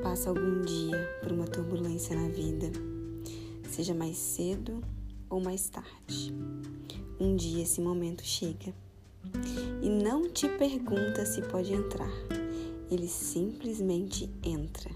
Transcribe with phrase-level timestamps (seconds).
[0.00, 2.70] passa algum dia por uma turbulência na vida,
[3.68, 4.80] seja mais cedo
[5.28, 6.32] ou mais tarde,
[7.18, 8.72] um dia esse momento chega
[9.82, 12.12] e não te pergunta se pode entrar,
[12.88, 14.88] ele simplesmente entra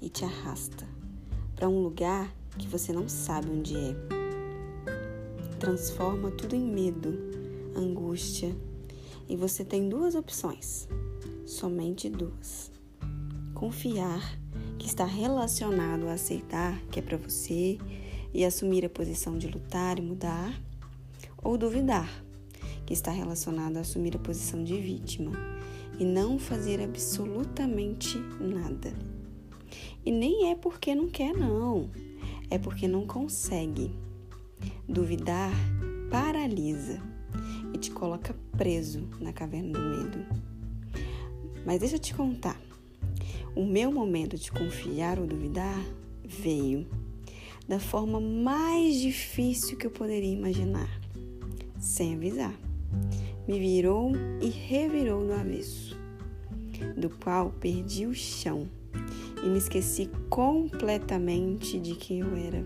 [0.00, 0.86] e te arrasta
[1.56, 3.96] para um lugar que você não sabe onde é.
[5.58, 7.18] Transforma tudo em medo,
[7.74, 8.54] angústia,
[9.28, 10.86] e você tem duas opções,
[11.44, 12.70] somente duas
[13.62, 14.36] confiar
[14.76, 17.78] que está relacionado a aceitar que é para você
[18.34, 20.60] e assumir a posição de lutar e mudar,
[21.40, 22.10] ou duvidar
[22.84, 25.30] que está relacionado a assumir a posição de vítima
[25.96, 28.92] e não fazer absolutamente nada.
[30.04, 31.88] E nem é porque não quer, não,
[32.50, 33.92] é porque não consegue.
[34.88, 35.52] Duvidar
[36.10, 37.00] paralisa
[37.72, 40.18] e te coloca preso na caverna do medo.
[41.64, 42.60] Mas deixa eu te contar.
[43.54, 45.84] O meu momento de confiar ou duvidar
[46.24, 46.86] veio
[47.68, 50.88] da forma mais difícil que eu poderia imaginar,
[51.78, 52.54] sem avisar.
[53.46, 55.94] Me virou e revirou no avesso,
[56.96, 58.66] do qual perdi o chão
[59.44, 62.64] e me esqueci completamente de quem eu era.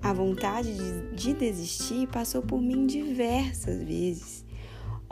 [0.00, 0.72] A vontade
[1.14, 4.44] de desistir passou por mim diversas vezes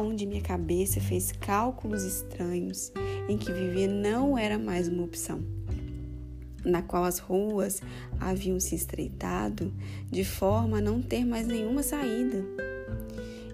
[0.01, 2.91] onde minha cabeça fez cálculos estranhos
[3.31, 5.43] em que viver não era mais uma opção,
[6.65, 7.81] na qual as ruas
[8.19, 9.73] haviam se estreitado
[10.11, 12.45] de forma a não ter mais nenhuma saída.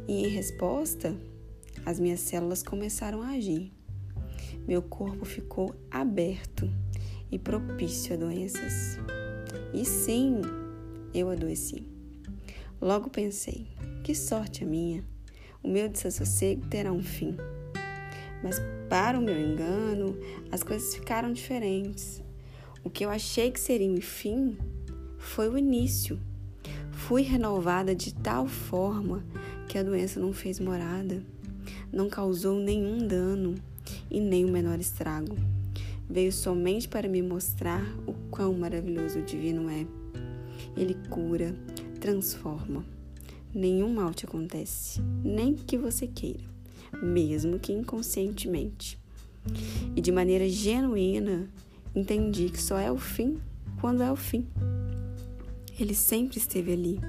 [0.08, 1.14] E em resposta,
[1.84, 3.72] as minhas células começaram a agir.
[4.66, 6.70] Meu corpo ficou aberto
[7.30, 8.98] e propício a doenças.
[9.74, 10.40] E sim,
[11.12, 11.86] eu adoeci.
[12.80, 13.66] Logo pensei,
[14.02, 15.04] que sorte a minha!
[15.66, 17.36] o meu desassossego terá um fim.
[18.42, 20.16] Mas, para o meu engano,
[20.50, 22.22] as coisas ficaram diferentes.
[22.84, 24.56] O que eu achei que seria o fim
[25.18, 26.18] foi o início.
[26.90, 29.24] Fui renovada de tal forma
[29.68, 31.22] que a doença não fez morada,
[31.92, 33.54] não causou nenhum dano
[34.10, 35.36] e nem o menor estrago.
[36.08, 39.86] Veio somente para me mostrar o quão maravilhoso o divino é.
[40.76, 41.54] Ele cura,
[42.00, 42.84] transforma
[43.56, 46.44] nenhum mal te acontece, nem que você queira,
[47.02, 48.98] mesmo que inconscientemente.
[49.94, 51.48] E de maneira genuína,
[51.94, 53.38] entendi que só é o fim
[53.80, 54.46] quando é o fim.
[55.78, 57.00] Ele sempre esteve ali,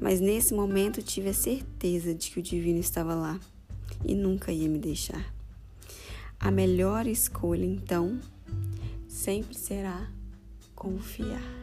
[0.00, 3.38] mas nesse momento tive a certeza de que o divino estava lá
[4.04, 5.32] e nunca ia me deixar.
[6.38, 8.18] A melhor escolha, então,
[9.06, 10.10] sempre será
[10.74, 11.59] confiar.